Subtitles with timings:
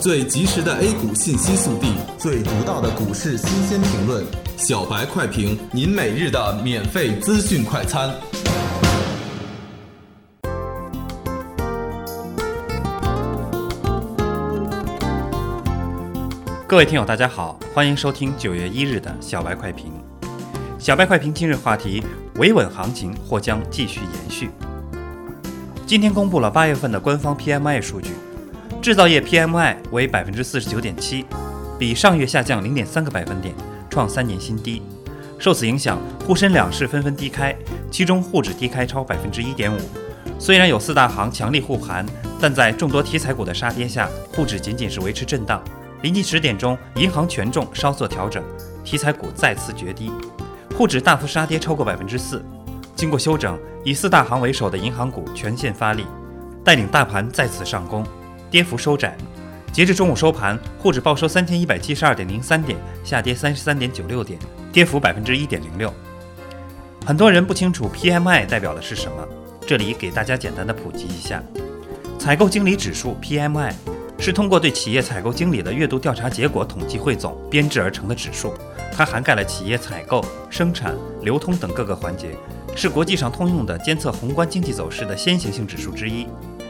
[0.00, 4.24] 最及时的 A 股信息速递，最独到的股市新鲜评论，
[4.56, 8.08] 小白快评，您每日的免费资讯快餐。
[16.64, 19.90] 各位听友，大家好，欢迎收听九月一日的小白快评。
[20.78, 22.04] 小白快评今日话题：
[22.36, 24.48] 维稳行情或将继续延续。
[25.84, 28.12] 今天公布了八月份的官方 PMI 数据，
[28.80, 31.26] 制造业 PMI 为百分之四十九点七，
[31.78, 33.52] 比上月下降零点三个百分点，
[33.90, 34.82] 创三年新低。
[35.38, 37.54] 受此影响，沪深两市纷纷低开，
[37.90, 39.78] 其中沪指低开超百分之一点五。
[40.38, 42.06] 虽然有四大行强力护盘，
[42.40, 45.60] 但在众多题材股的杀跌下，沪指仅仅是维持震荡。
[46.02, 48.42] 临近十点钟，银行权重稍作调整，
[48.84, 50.12] 题材股再次决低，
[50.76, 52.44] 沪指大幅杀跌超过百分之四。
[52.94, 56.06] 经过休整，以四大行为首的银行股全线发力，
[56.64, 58.04] 带领大盘再次上攻，
[58.50, 59.16] 跌幅收窄。
[59.72, 64.38] 截至中午收盘，沪指报收三千一百七十二点零三点，下跌三十三点九六点，
[64.72, 65.92] 跌幅百分之一点零六。
[67.06, 69.26] 很多人不清楚 PMI 代表的是什么，
[69.66, 71.42] 这里给大家简单的普及一下：
[72.18, 73.72] 采购经理指数 PMI
[74.18, 78.52] 是通过对企业采购经理的月度调查结果统计汇总编制而成的指数，
[78.92, 82.30] 它涵盖了企业采购、生产、流通等各个环节。
[82.74, 86.26] 是国际上通用的监测宏观经济走势的先行性指数之一，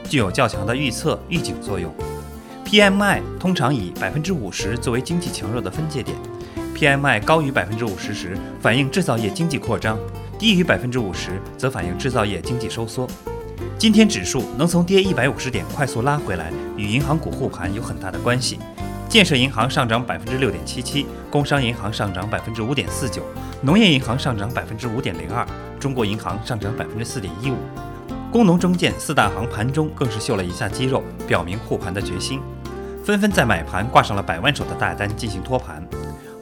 [0.09, 1.93] 具有较强的预测预警作用。
[2.65, 6.17] PMI 通常以百分之五十作为经济强弱的分界点
[6.75, 9.99] ，PMI 高于百分之五十时反映制造业经济扩张，
[10.39, 13.09] 低于百分之五十则反映制造业经济收缩。
[13.79, 18.59] 今天指数能从跌一百五十点快速拉回来，与银行股护盘有很大的关系。
[19.09, 23.23] 建设银行上涨百分之六点七七，工商银行上涨百分之五点四九，
[23.63, 25.47] 农业银行上涨百分之五点零二，
[25.81, 27.57] 中国银行上涨百分之四点一五。
[28.31, 32.41] 工农中建四大行盘中更是秀了一下肌肉，表明护盘的决心，
[33.03, 35.83] 纷纷在买盘挂上了百万手的大单进行托盘。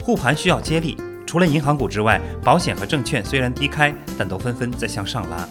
[0.03, 5.47] 护盘需要接力，除了银行股之外，保险和证券虽然低开，但都纷纷在向上拉。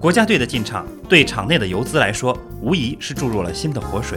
[0.00, 4.16] 国家队的进场，对场内的游资来说，无疑是注入了新的活水。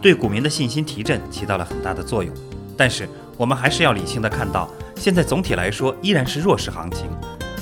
[0.00, 2.32] 对股民的信心提振起到了很大的作用，
[2.76, 7.08] 但是我们还是要理性的看到，现在总体来说依然是弱势行情。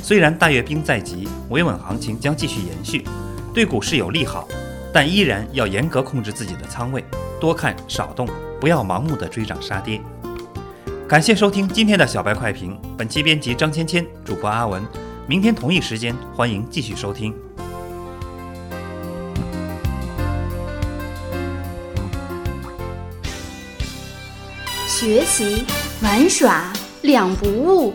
[0.02, 3.04] 虽然大阅兵在即，维稳行情将继续延续，
[3.52, 4.46] 对股市有利好，
[4.92, 7.04] 但依然要严格控制自己的仓位，
[7.40, 8.28] 多看少动，
[8.60, 10.00] 不要盲目的追涨杀跌。
[11.08, 14.80] 感谢收听今天的小白快评，本期编辑张芊芊，主播阿文。
[15.26, 17.34] 明天同一时间，欢迎继续收听。
[24.86, 25.64] 学习
[26.02, 26.72] 玩耍
[27.02, 27.94] 两不误，